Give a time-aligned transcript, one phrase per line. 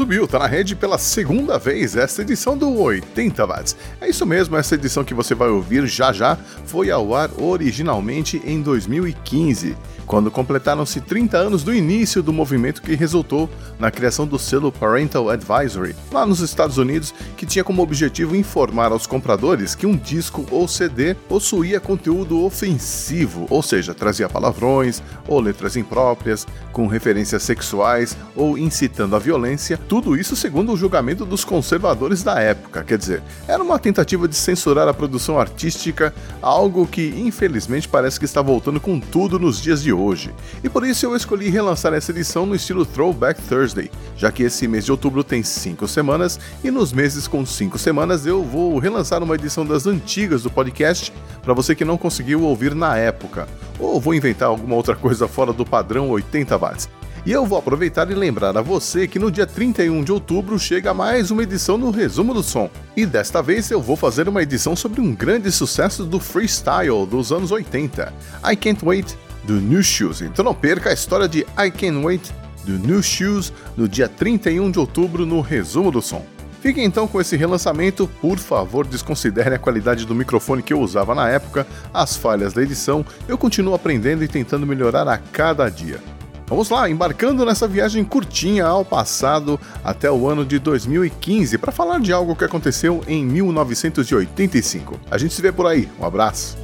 [0.00, 3.76] Subiu, tá na rede pela segunda vez esta edição do 80 watts.
[4.00, 8.40] É isso mesmo, essa edição que você vai ouvir já já foi ao ar originalmente
[8.42, 9.76] em 2015
[10.10, 15.30] quando completaram-se 30 anos do início do movimento que resultou na criação do selo Parental
[15.30, 20.44] Advisory, lá nos Estados Unidos, que tinha como objetivo informar aos compradores que um disco
[20.50, 28.16] ou CD possuía conteúdo ofensivo, ou seja, trazia palavrões ou letras impróprias, com referências sexuais
[28.34, 33.24] ou incitando a violência, tudo isso segundo o julgamento dos conservadores da época, quer dizer,
[33.48, 38.78] era uma tentativa de censurar a produção artística, algo que infelizmente parece que está voltando
[38.78, 40.32] com tudo nos dias de hoje.
[40.62, 44.68] E por isso eu escolhi relançar essa edição no estilo Throwback Thursday, já que esse
[44.68, 49.24] mês de outubro tem 5 semanas e nos meses com 5 semanas eu vou relançar
[49.24, 51.12] uma edição das antigas do podcast
[51.42, 55.52] para você que não conseguiu ouvir na época, ou vou inventar alguma outra coisa fora
[55.52, 56.88] do padrão 80 watts.
[57.24, 60.94] E eu vou aproveitar e lembrar a você que no dia 31 de outubro chega
[60.94, 62.70] mais uma edição no Resumo do Som.
[62.96, 67.30] E desta vez eu vou fazer uma edição sobre um grande sucesso do freestyle dos
[67.30, 68.10] anos 80.
[68.42, 69.14] I Can't Wait
[69.44, 70.22] do New Shoes.
[70.22, 72.30] Então não perca a história de I Can't Wait
[72.64, 76.24] do New Shoes no dia 31 de outubro no Resumo do Som.
[76.62, 81.14] Fique então com esse relançamento, por favor desconsidere a qualidade do microfone que eu usava
[81.14, 86.00] na época, as falhas da edição, eu continuo aprendendo e tentando melhorar a cada dia.
[86.50, 92.00] Vamos lá, embarcando nessa viagem curtinha ao passado até o ano de 2015 para falar
[92.00, 94.98] de algo que aconteceu em 1985.
[95.08, 96.58] A gente se vê por aí, um abraço!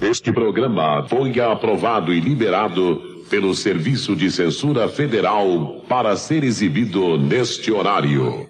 [0.00, 7.70] Este programa foi aprovado e liberado pelo Serviço de Censura Federal para ser exibido neste
[7.70, 8.48] horário.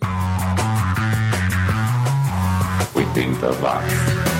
[2.94, 4.33] 80 watts.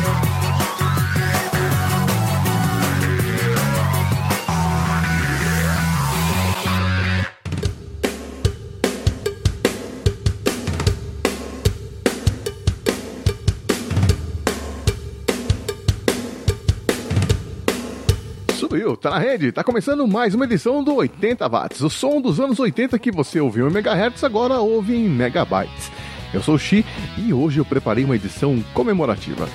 [18.96, 22.58] Tá na rede, tá começando mais uma edição do 80 watts, o som dos anos
[22.58, 25.90] 80 que você ouviu em megahertz agora ouve em megabytes.
[26.32, 26.84] Eu sou o Xi
[27.16, 29.48] e hoje eu preparei uma edição comemorativa.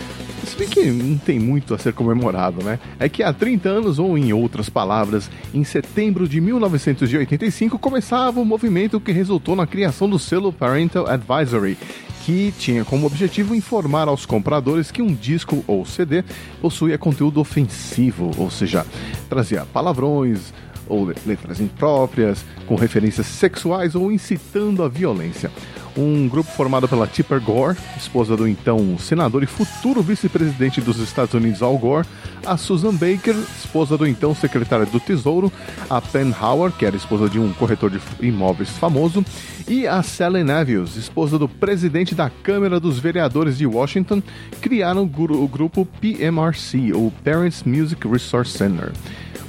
[0.45, 2.79] Se bem que não tem muito a ser comemorado, né?
[2.97, 8.45] É que há 30 anos, ou em outras palavras, em setembro de 1985, começava o
[8.45, 11.77] movimento que resultou na criação do selo Parental Advisory,
[12.29, 16.23] que tinha como objetivo informar aos compradores que um disco ou CD
[16.62, 18.85] possuía conteúdo ofensivo, ou seja,
[19.28, 20.53] trazia palavrões
[20.89, 25.50] ou letras impróprias, com referências sexuais ou incitando a violência
[26.00, 31.33] um grupo formado pela Tipper Gore, esposa do então senador e futuro vice-presidente dos Estados
[31.33, 32.07] Unidos Al Gore,
[32.45, 35.51] a Susan Baker, esposa do então secretário do Tesouro,
[35.89, 39.25] a Pen Howard, que era esposa de um corretor de imóveis famoso,
[39.67, 44.21] e a Sally Navius, esposa do presidente da Câmara dos Vereadores de Washington,
[44.61, 48.91] criaram o grupo PMRC, o Parents Music Resource Center.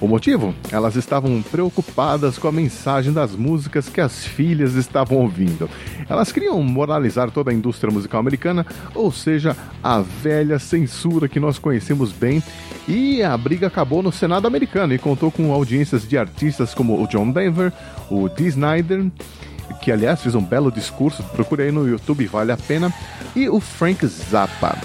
[0.00, 0.54] O motivo?
[0.72, 5.68] Elas estavam preocupadas com a mensagem das músicas que as filhas estavam ouvindo.
[6.08, 11.58] Elas queriam moralizar toda a indústria musical americana, ou seja, a velha censura que nós
[11.58, 12.42] conhecemos bem,
[12.88, 17.06] e a briga acabou no Senado americano e contou com audiências de artistas como o
[17.06, 17.70] John Denver,
[18.10, 19.04] o Dee Snyder,
[19.82, 22.92] que aliás fez um belo discurso, procure aí no YouTube, vale a pena,
[23.36, 24.78] e o Frank Zappa.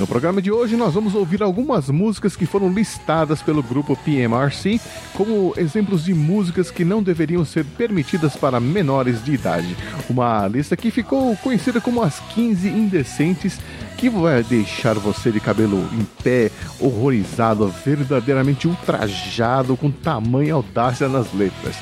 [0.00, 4.80] No programa de hoje, nós vamos ouvir algumas músicas que foram listadas pelo grupo PMRC
[5.12, 9.76] como exemplos de músicas que não deveriam ser permitidas para menores de idade.
[10.08, 13.60] Uma lista que ficou conhecida como as 15 indecentes,
[13.98, 16.50] que vai deixar você de cabelo em pé,
[16.80, 21.76] horrorizado, verdadeiramente ultrajado com tamanha audácia nas letras.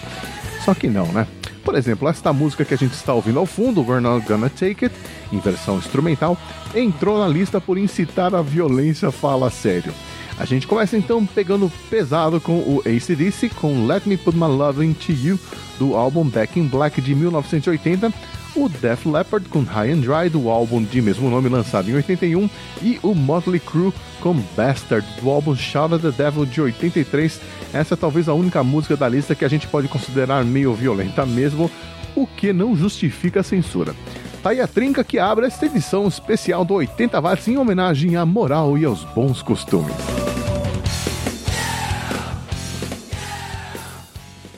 [0.64, 1.24] Só que não, né?
[1.68, 4.86] Por exemplo, esta música que a gente está ouvindo ao fundo, We're Not Gonna Take
[4.86, 4.94] It,
[5.30, 6.34] em versão instrumental,
[6.74, 9.92] entrou na lista por incitar a violência fala sério.
[10.38, 14.82] A gente começa então pegando pesado com o ACDC com Let Me Put My Love
[14.82, 15.38] Into You,
[15.78, 18.14] do álbum Back in Black de 1980,
[18.54, 22.48] o Def Leppard com High and Dry, do álbum de mesmo nome lançado em 81,
[22.82, 27.40] e o Motley Crue com Bastard, do álbum Shout at the Devil de 83.
[27.72, 31.24] Essa é talvez a única música da lista que a gente pode considerar meio violenta
[31.24, 31.70] mesmo,
[32.14, 33.94] o que não justifica a censura.
[34.42, 38.24] Tá aí a trinca que abre esta edição especial do 80 Watts em homenagem à
[38.24, 39.94] moral e aos bons costumes.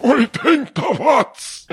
[0.00, 1.66] 80 watts!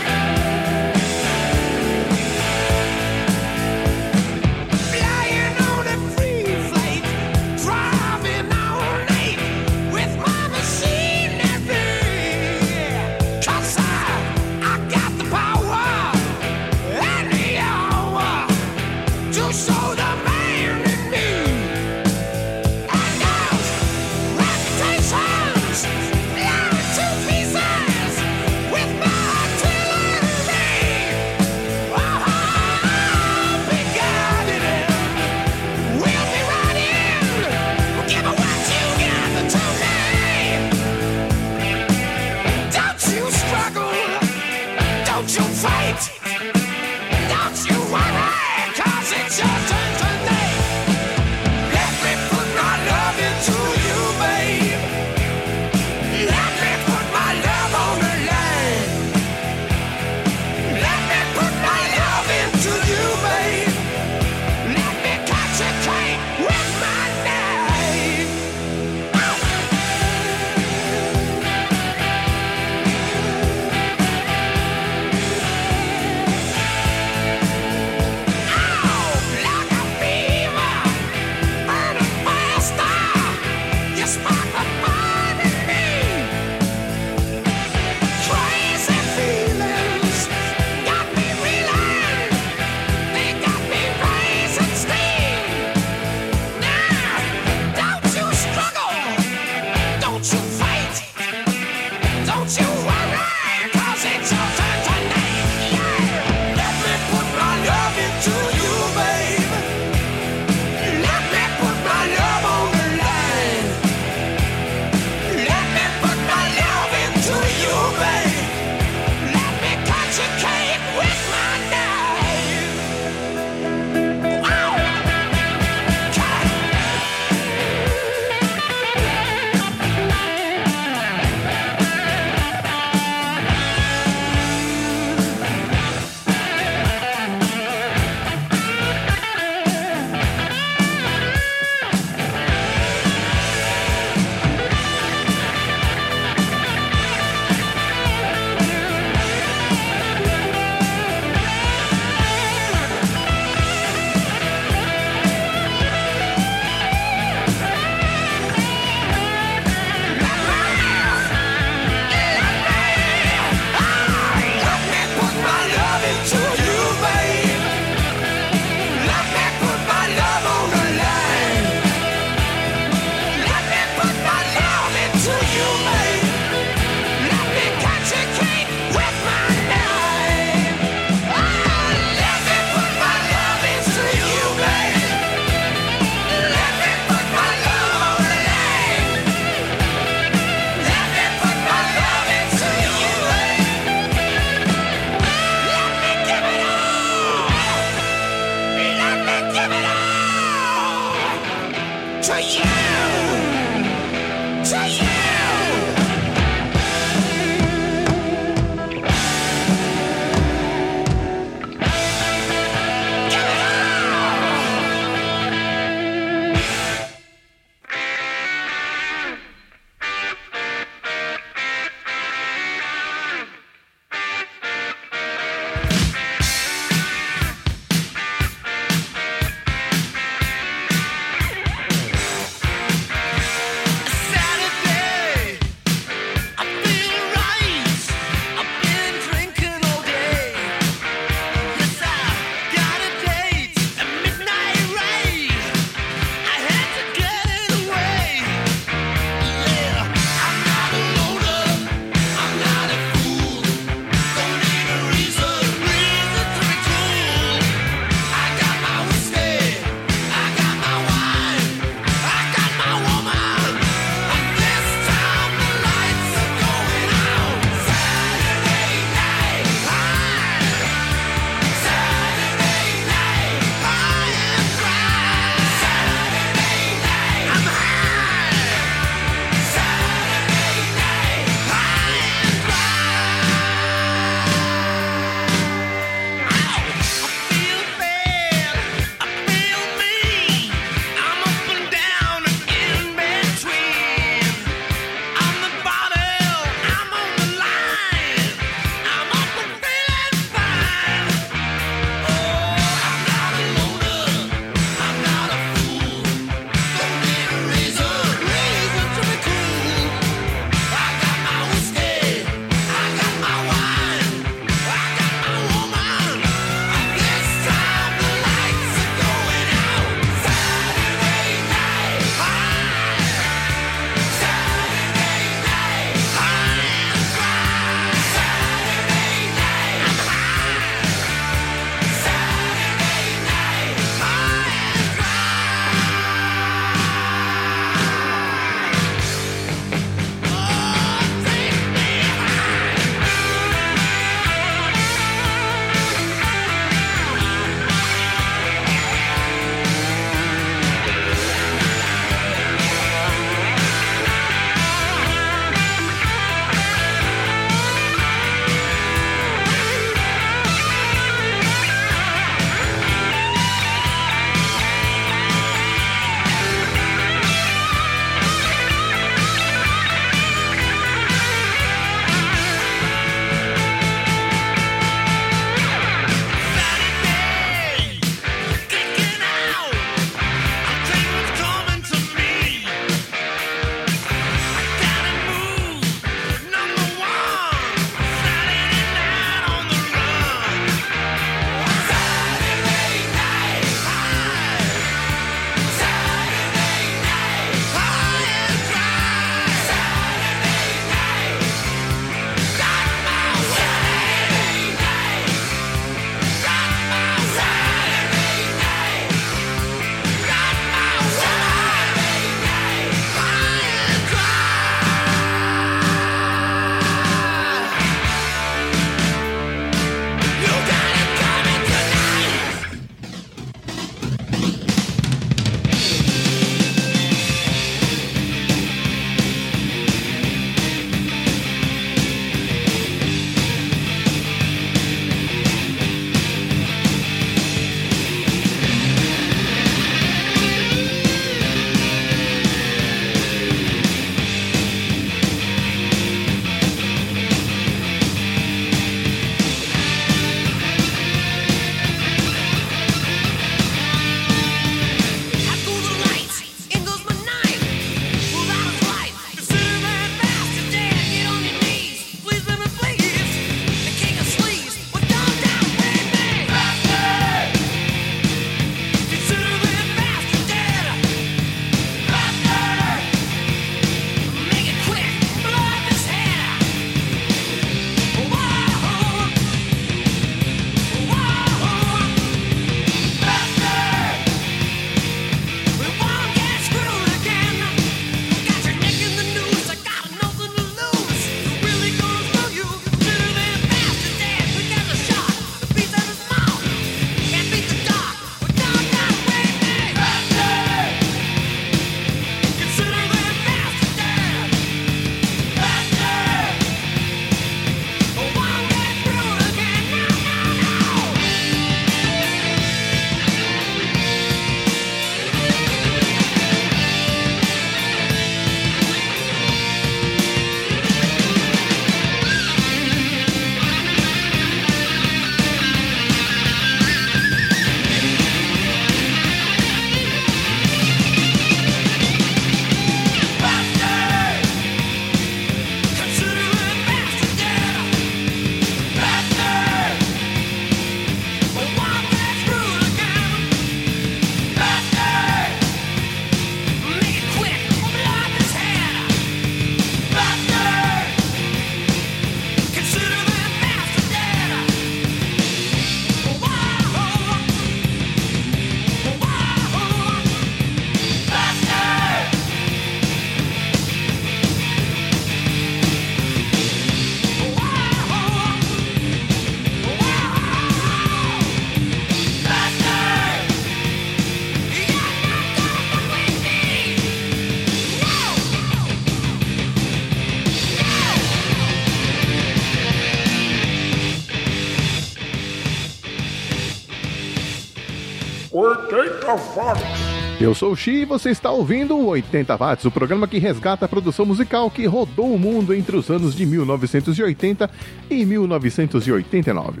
[590.60, 594.04] Eu sou o Xi e você está ouvindo o 80 Watts, o programa que resgata
[594.04, 597.88] a produção musical que rodou o mundo entre os anos de 1980
[598.28, 600.00] e 1989.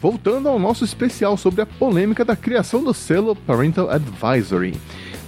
[0.00, 4.74] Voltando ao nosso especial sobre a polêmica da criação do selo Parental Advisory.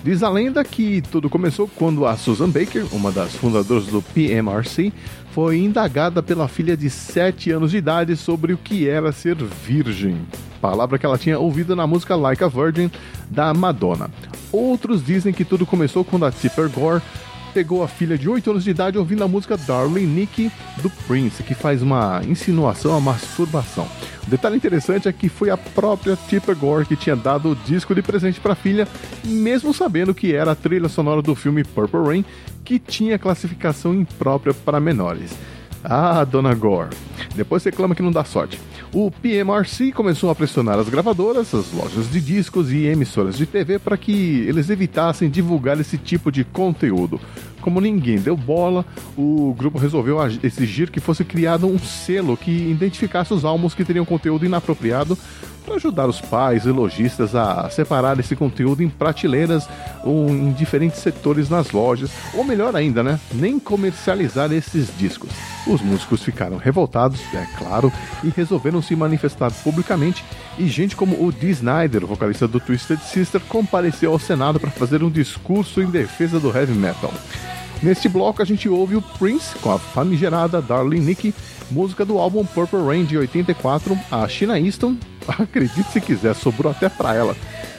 [0.03, 4.93] Diz a lenda que tudo começou quando a Susan Baker, uma das fundadoras do PMRC,
[5.35, 10.25] foi indagada pela filha de 7 anos de idade sobre o que era ser virgem.
[10.61, 12.89] Palavra que ela tinha ouvido na música Like a Virgin
[13.29, 14.09] da Madonna.
[14.53, 17.03] Outros dizem que tudo começou quando a Tipper Gore
[17.55, 20.51] pegou a filha de 8 anos de idade ouvindo a música Darling Nikki
[20.83, 23.89] do Prince, que faz uma insinuação à masturbação.
[24.27, 27.95] O detalhe interessante é que foi a própria Tipper Gore que tinha dado o disco
[27.95, 28.89] de presente para a filha,
[29.23, 32.25] mesmo sabendo que era a trilha sonora do filme Purple Rain,
[32.65, 35.31] que tinha classificação imprópria para menores.
[35.85, 36.97] Ah, dona Gore.
[37.35, 38.59] Depois reclama que não dá sorte.
[38.93, 43.79] O PMRC começou a pressionar as gravadoras, as lojas de discos e emissoras de TV
[43.79, 47.21] para que eles evitassem divulgar esse tipo de conteúdo.
[47.61, 48.85] Como ninguém deu bola,
[49.17, 54.05] o grupo resolveu exigir que fosse criado um selo que identificasse os álbuns que teriam
[54.05, 55.19] conteúdo inapropriado
[55.65, 59.69] para ajudar os pais e lojistas a separar esse conteúdo em prateleiras
[60.05, 65.31] ou em diferentes setores nas lojas, ou melhor ainda, né, nem comercializar esses discos.
[65.67, 67.93] Os músicos ficaram revoltados, é claro,
[68.23, 70.25] e resolveram se manifestar publicamente,
[70.59, 75.03] e gente como o Dee Snyder, vocalista do Twisted Sister, compareceu ao Senado para fazer
[75.03, 77.13] um discurso em defesa do heavy metal.
[77.83, 81.35] Neste bloco a gente ouve o Prince com a famigerada Darling Nikki,
[81.71, 84.97] música do álbum Purple Rain de 84, a China Easton,
[85.29, 87.37] acredite se quiser, sobrou até pra ela.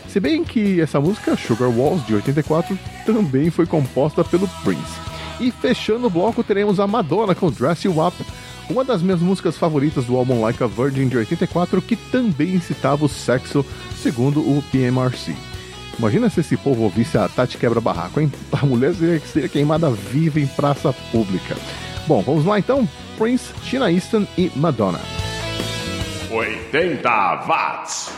[0.07, 4.99] Se bem que essa música, Sugar Walls de 84, também foi composta pelo Prince.
[5.39, 8.15] E fechando o bloco teremos a Madonna com Dress You Up,
[8.69, 13.05] uma das minhas músicas favoritas do álbum Like a Virgin de 84, que também incitava
[13.05, 13.65] o sexo,
[14.01, 15.35] segundo o PMRC.
[15.99, 18.31] Imagina se esse povo ouvisse a Tati Quebra Barraco, hein?
[18.51, 21.55] A mulher seria, seria queimada viva em praça pública.
[22.07, 22.87] Bom, vamos lá então?
[23.17, 24.99] Prince, China Easton e Madonna.
[26.31, 27.01] 80
[27.47, 28.11] watts.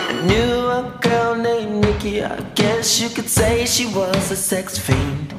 [0.00, 2.24] I knew a girl named Nikki.
[2.24, 2.40] I
[2.78, 5.34] you could say she was a sex fiend.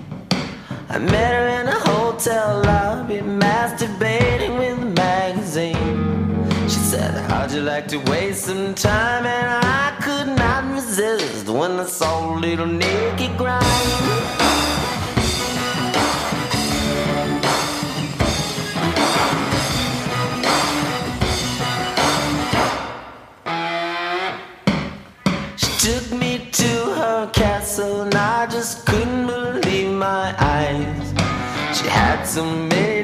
[0.90, 6.68] I met her in a hotel lobby, masturbating with a magazine.
[6.68, 9.26] She said, How'd you like to waste some time?
[9.26, 14.39] And I could not resist when I saw little Nikki grind.
[26.00, 31.10] took me to her castle and I just couldn't believe my eyes.
[31.78, 32.99] She had so many.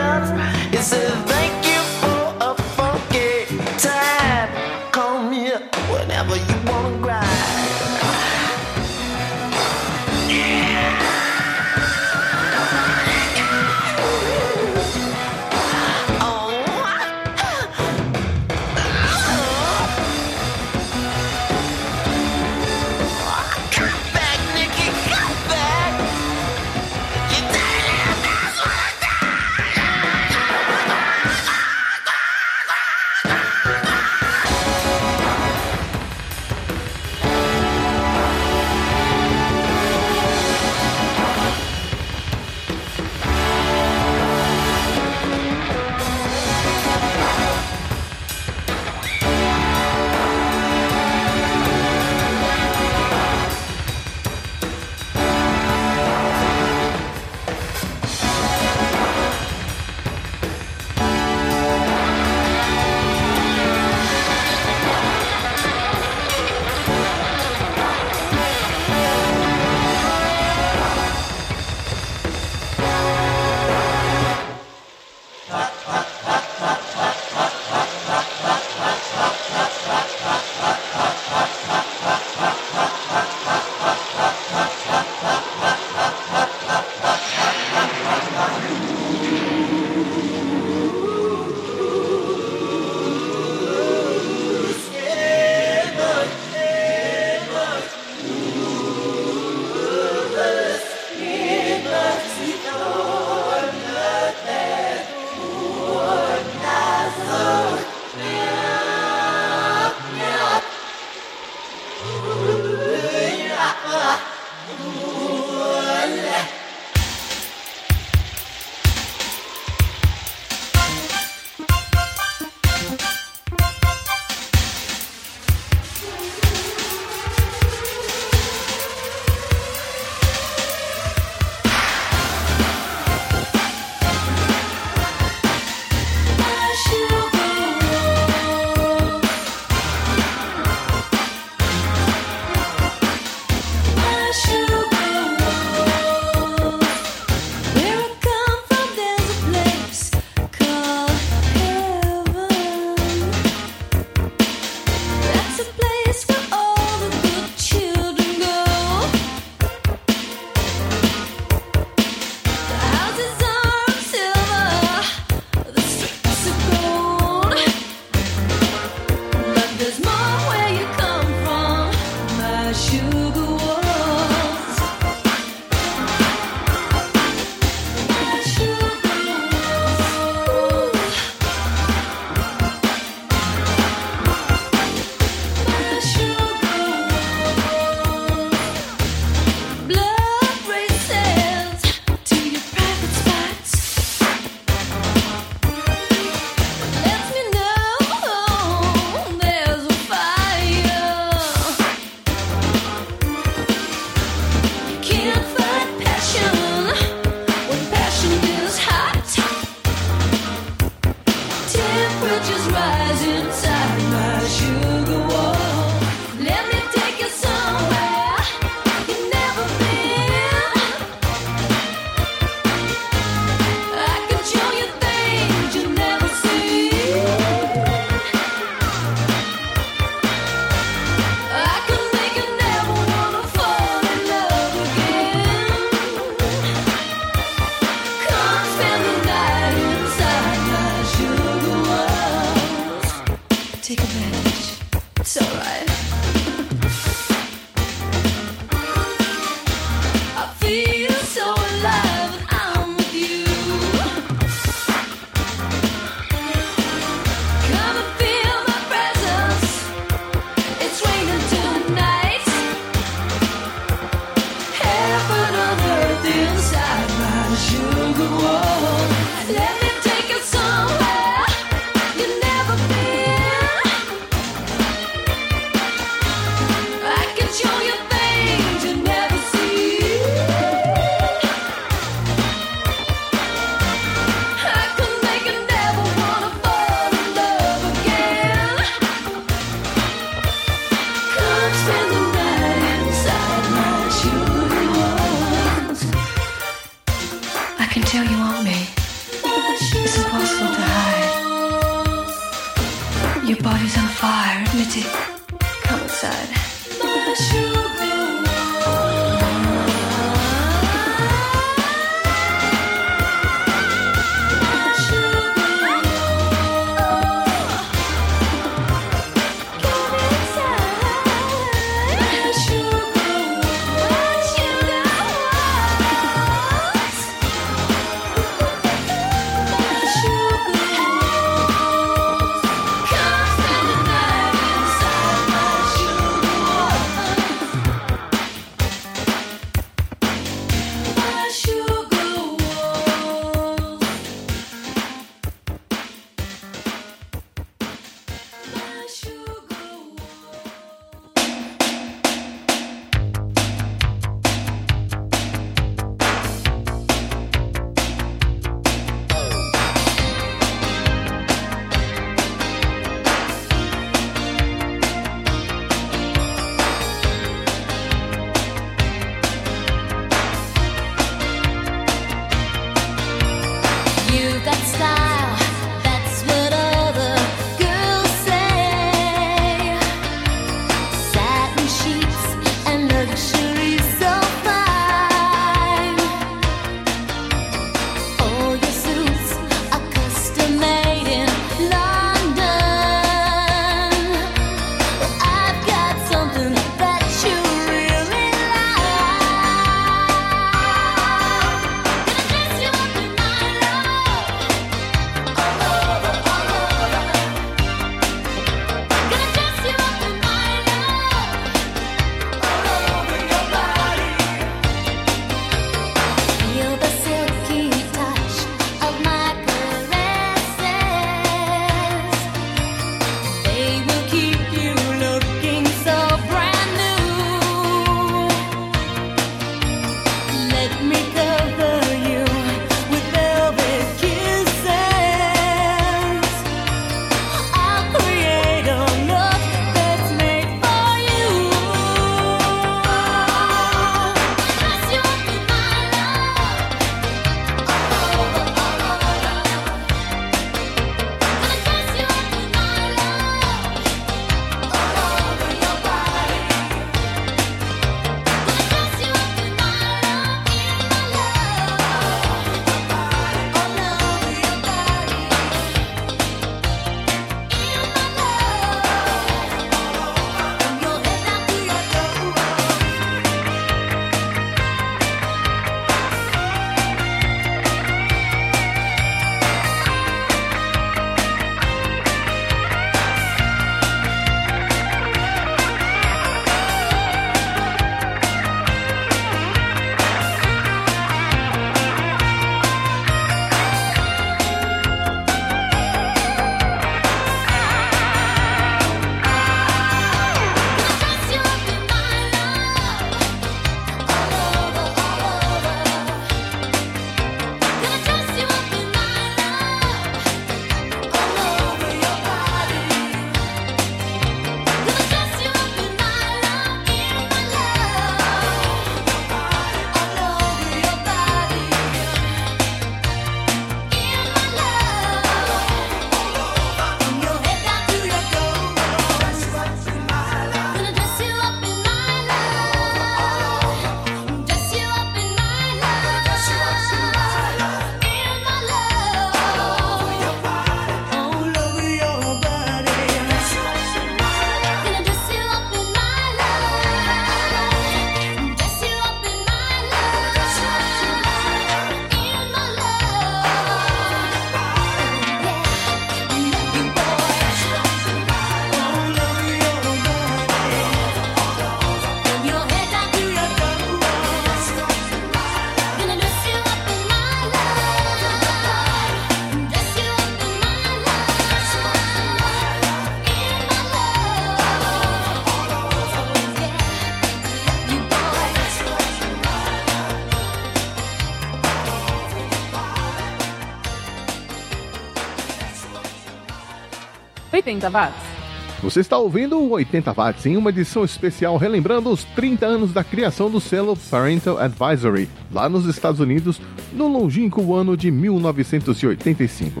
[587.92, 588.62] 80 watts.
[589.02, 593.24] Você está ouvindo o 80 Watts em uma edição especial relembrando os 30 anos da
[593.24, 596.80] criação do selo Parental Advisory, lá nos Estados Unidos,
[597.12, 600.00] no longínquo ano de 1985.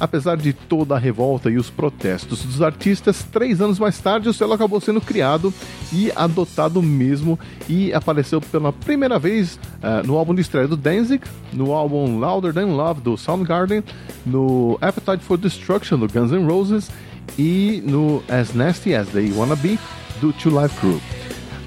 [0.00, 4.32] Apesar de toda a revolta e os protestos dos artistas, três anos mais tarde o
[4.32, 5.52] selo acabou sendo criado
[5.92, 7.36] e adotado mesmo
[7.68, 12.54] e apareceu pela primeira vez uh, no álbum de estreia do Danzig, no álbum Louder
[12.54, 13.82] Than Love do Soundgarden,
[14.24, 16.88] no Appetite for Destruction do Guns N' Roses
[17.36, 19.78] e no As Nasty As They Wanna Be
[20.20, 21.00] do Two Life Crew.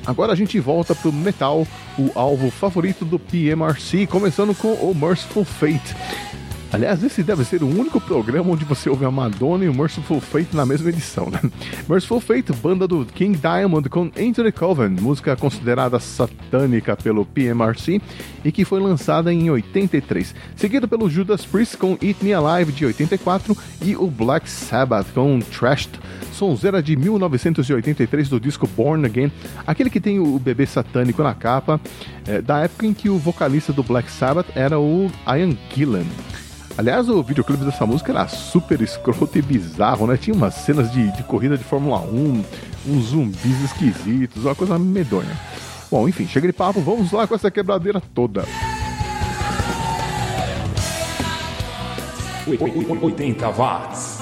[0.05, 5.45] Agora a gente volta pro metal, o alvo favorito do PMRC, começando com o Merciful
[5.45, 5.95] Fate.
[6.73, 10.21] Aliás, esse deve ser o único programa onde você ouve a Madonna e o Merciful
[10.21, 11.41] Fate na mesma edição, né?
[11.87, 18.01] Merciful Fate, banda do King Diamond com Enter the Coven, música considerada satânica pelo PMRC
[18.45, 22.85] e que foi lançada em 83, seguido pelo Judas Priest com Eat Me Alive de
[22.85, 25.91] 84 e o Black Sabbath com Trashed,
[26.31, 29.29] sonzeira de 1983 do disco Born Again,
[29.67, 31.81] aquele que tem o bebê satânico na capa,
[32.25, 36.05] é, da época em que o vocalista do Black Sabbath era o Ian Gillan.
[36.77, 40.17] Aliás, o videoclipe dessa música era super escroto e bizarro, né?
[40.17, 42.43] Tinha umas cenas de, de corrida de Fórmula 1,
[42.87, 45.37] uns zumbis esquisitos, uma coisa medonha.
[45.89, 48.45] Bom, enfim, chega de papo, vamos lá com essa quebradeira toda.
[52.47, 54.20] 80 watts.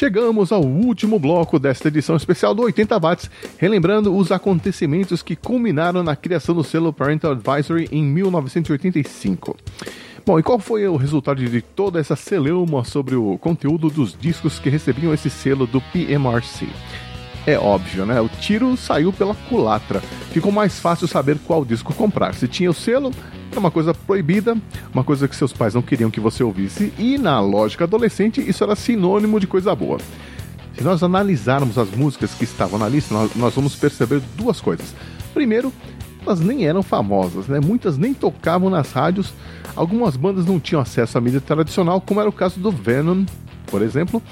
[0.00, 6.02] Chegamos ao último bloco desta edição especial do 80 Watts, relembrando os acontecimentos que culminaram
[6.02, 9.54] na criação do selo Parental Advisory em 1985.
[10.24, 14.58] Bom, e qual foi o resultado de toda essa celeuma sobre o conteúdo dos discos
[14.58, 16.66] que recebiam esse selo do PMRC?
[17.46, 18.20] É óbvio, né?
[18.20, 20.00] O tiro saiu pela culatra.
[20.30, 22.34] Ficou mais fácil saber qual disco comprar.
[22.34, 23.10] Se tinha o selo,
[23.50, 24.56] era uma coisa proibida,
[24.92, 28.62] uma coisa que seus pais não queriam que você ouvisse, e na lógica adolescente, isso
[28.62, 29.98] era sinônimo de coisa boa.
[30.76, 34.94] Se nós analisarmos as músicas que estavam na lista, nós, nós vamos perceber duas coisas.
[35.34, 35.72] Primeiro,
[36.24, 37.58] elas nem eram famosas, né?
[37.60, 39.32] Muitas nem tocavam nas rádios.
[39.74, 43.24] Algumas bandas não tinham acesso à mídia tradicional, como era o caso do Venom,
[43.66, 44.22] por exemplo.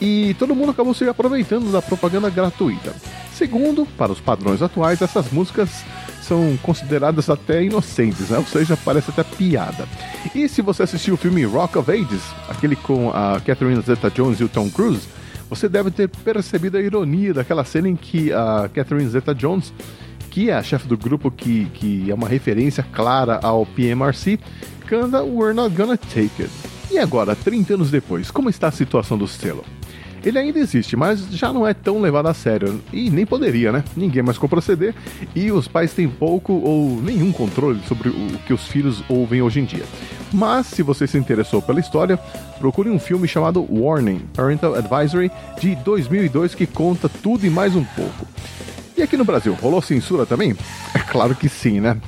[0.00, 2.94] E todo mundo acabou se aproveitando da propaganda gratuita.
[3.32, 5.84] Segundo, para os padrões atuais, essas músicas
[6.22, 8.38] são consideradas até inocentes, né?
[8.38, 9.86] ou seja, parece até piada.
[10.34, 14.44] E se você assistiu o filme Rock of Ages, aquele com a Catherine Zeta-Jones e
[14.44, 15.06] o Tom Cruise,
[15.48, 19.72] você deve ter percebido a ironia daquela cena em que a Catherine Zeta-Jones
[20.36, 24.38] que é a chefe do grupo que, que é uma referência clara ao PMRC,
[24.86, 26.50] canta We're Not Gonna Take It.
[26.90, 29.64] E agora, 30 anos depois, como está a situação do selo?
[30.26, 32.82] Ele ainda existe, mas já não é tão levado a sério.
[32.92, 33.84] E nem poderia, né?
[33.96, 34.92] Ninguém mais compra CD
[35.36, 39.60] e os pais têm pouco ou nenhum controle sobre o que os filhos ouvem hoje
[39.60, 39.84] em dia.
[40.32, 42.16] Mas, se você se interessou pela história,
[42.58, 47.84] procure um filme chamado Warning Parental Advisory de 2002 que conta tudo e mais um
[47.84, 48.26] pouco.
[48.96, 50.56] E aqui no Brasil, rolou censura também?
[50.92, 52.00] É claro que sim, né?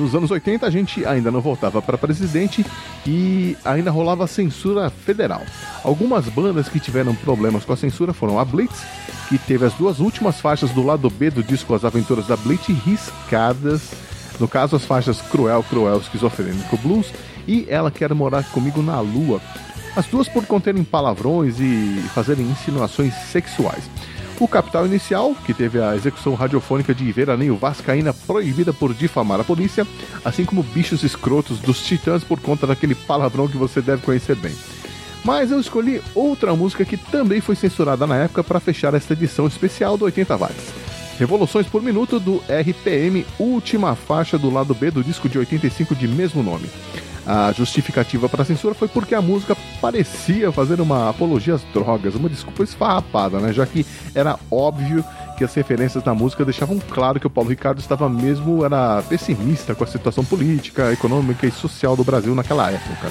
[0.00, 2.64] Nos anos 80 a gente ainda não voltava para presidente
[3.06, 5.42] e ainda rolava censura federal.
[5.84, 8.82] Algumas bandas que tiveram problemas com a censura foram a Blitz,
[9.28, 12.68] que teve as duas últimas faixas do lado B do disco As Aventuras da Blitz
[12.68, 13.90] riscadas.
[14.40, 17.12] No caso, as faixas Cruel, Cruel, Esquizofrênico Blues
[17.46, 19.38] e Ela Quer Morar Comigo na Lua.
[19.94, 23.84] As duas por conterem palavrões e fazerem insinuações sexuais.
[24.40, 29.44] O Capital Inicial, que teve a execução radiofônica de Veraneio Vascaína proibida por difamar a
[29.44, 29.86] polícia,
[30.24, 34.54] assim como Bichos Escrotos dos Titãs por conta daquele palavrão que você deve conhecer bem.
[35.22, 39.46] Mas eu escolhi outra música que também foi censurada na época para fechar esta edição
[39.46, 40.72] especial do 80 Watts.
[41.18, 46.08] Revoluções por Minuto do RPM, última faixa do lado B do disco de 85 de
[46.08, 46.70] mesmo nome.
[47.26, 52.14] A justificativa para a censura foi porque a música parecia fazer uma apologia às drogas,
[52.14, 53.52] uma desculpa esfarrapada, né?
[53.52, 55.04] Já que era óbvio
[55.36, 59.74] que as referências da música deixavam claro que o Paulo Ricardo estava mesmo era pessimista
[59.74, 63.10] com a situação política, econômica e social do Brasil naquela época.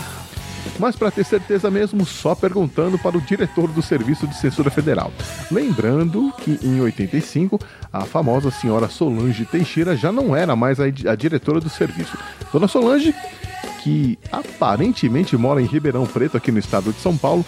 [0.77, 5.11] Mas para ter certeza mesmo, só perguntando para o diretor do Serviço de Censura Federal.
[5.51, 7.59] Lembrando que em 85,
[7.91, 12.17] a famosa senhora Solange Teixeira já não era mais a, a diretora do serviço.
[12.51, 13.13] Dona Solange
[13.83, 17.45] que aparentemente mora em Ribeirão Preto, aqui no estado de São Paulo,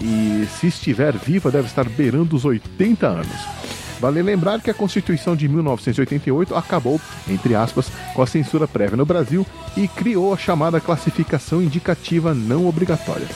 [0.00, 3.56] e se estiver viva deve estar beirando os 80 anos.
[3.98, 9.06] Vale lembrar que a Constituição de 1988 acabou, entre aspas, com a censura prévia no
[9.06, 9.46] Brasil
[9.76, 13.26] e criou a chamada classificação indicativa não obrigatória.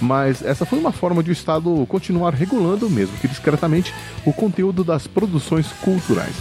[0.00, 3.94] Mas essa foi uma forma de o Estado continuar regulando, mesmo que discretamente,
[4.24, 6.34] o conteúdo das produções culturais.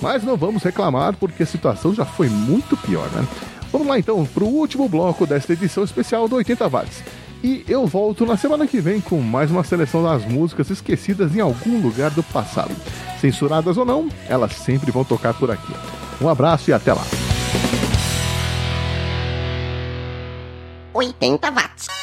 [0.00, 3.26] Mas não vamos reclamar porque a situação já foi muito pior, né?
[3.72, 7.02] Vamos lá então para o último bloco desta edição especial do 80 Watts.
[7.42, 11.40] E eu volto na semana que vem com mais uma seleção das músicas esquecidas em
[11.40, 12.76] algum lugar do passado.
[13.20, 15.72] Censuradas ou não, elas sempre vão tocar por aqui.
[16.20, 17.02] Um abraço e até lá.
[20.92, 22.01] 80 watts.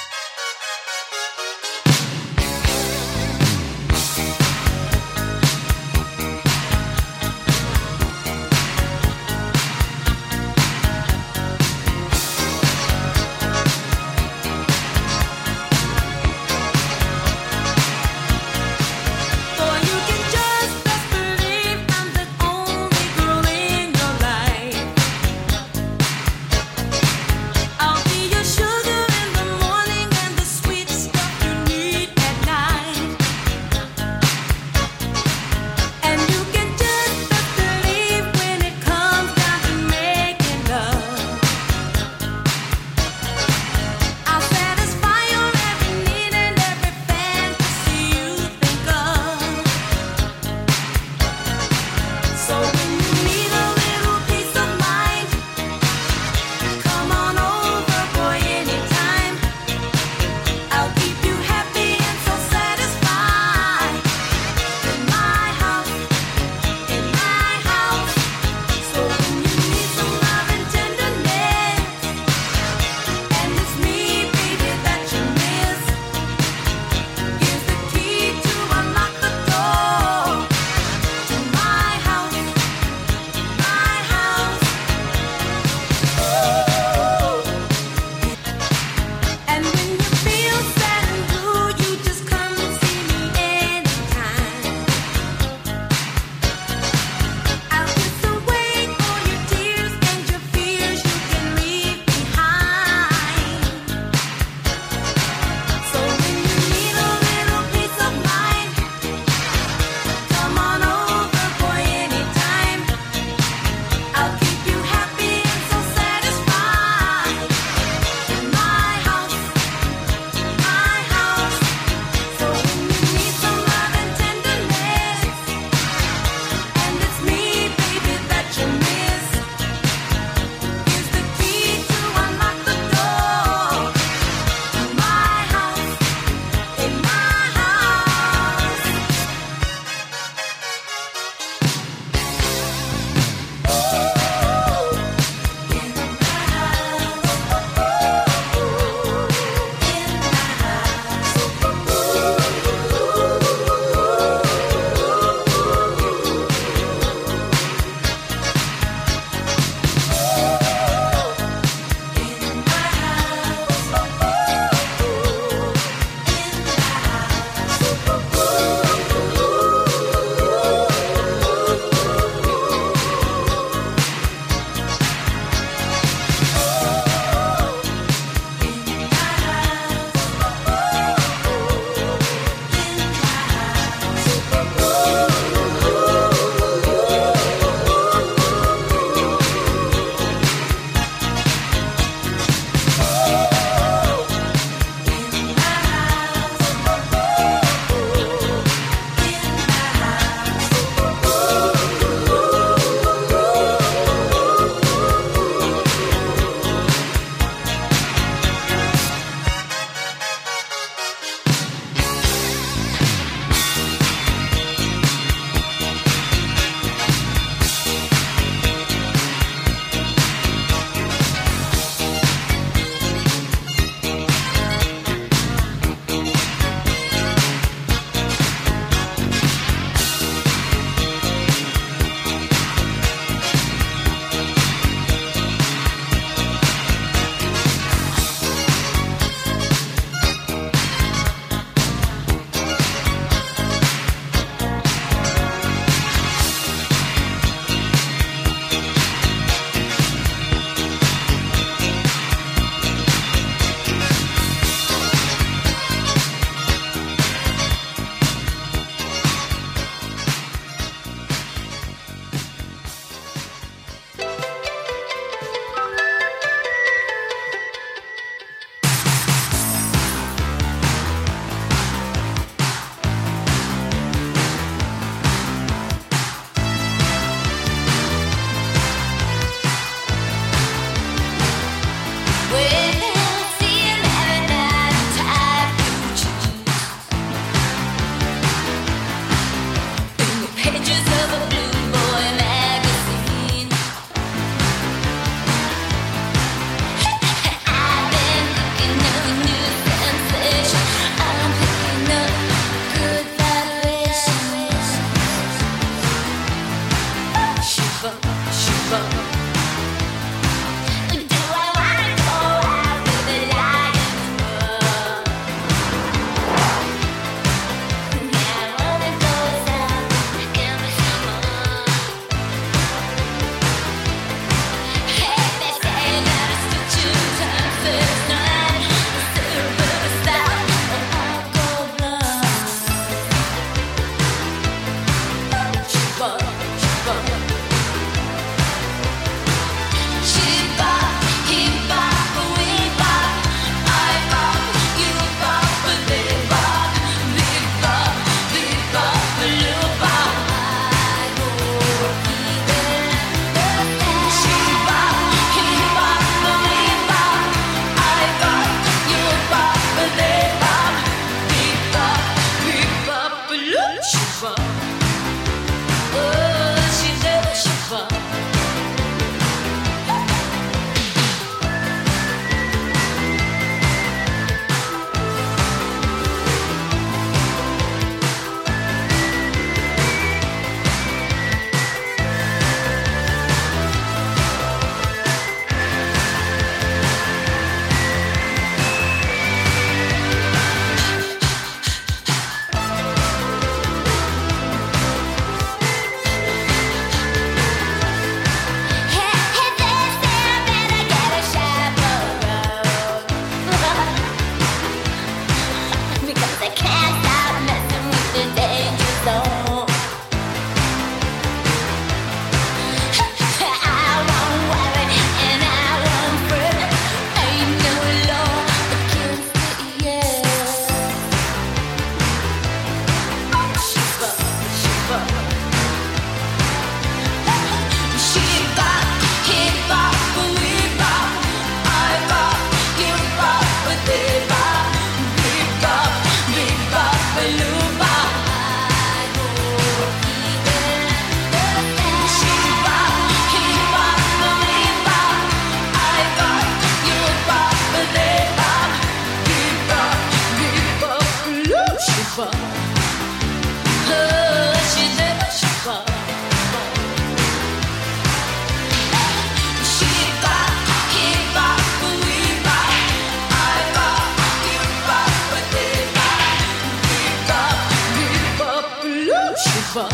[469.96, 470.06] 来，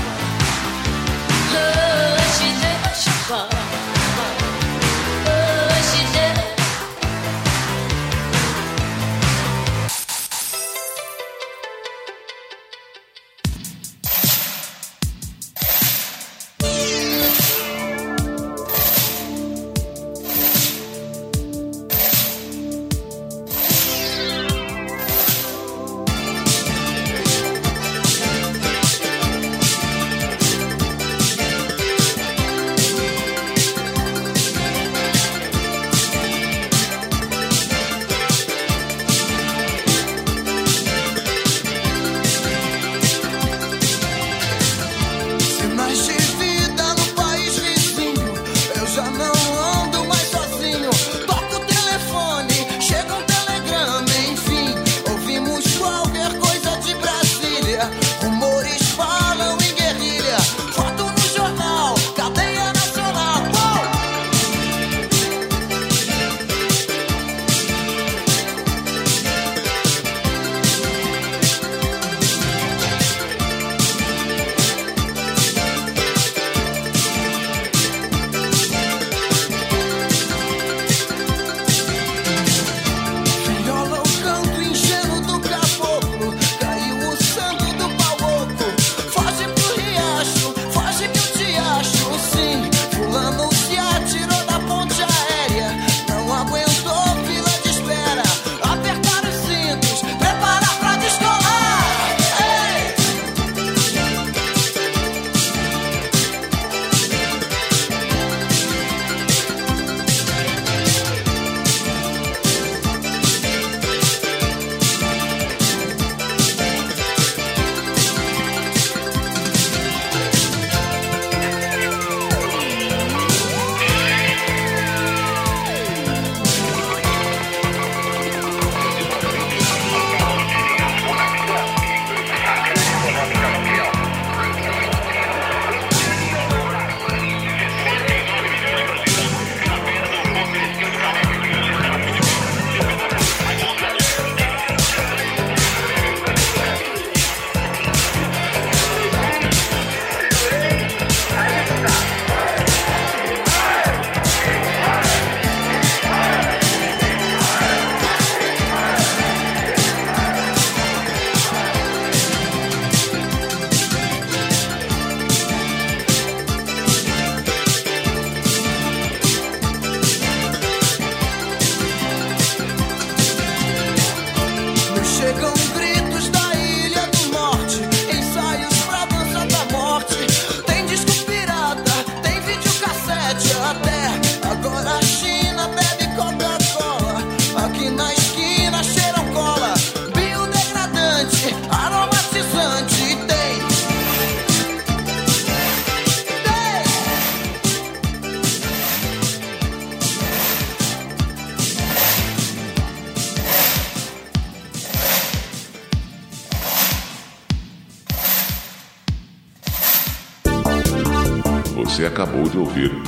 [2.32, 3.65] 现在开始吧。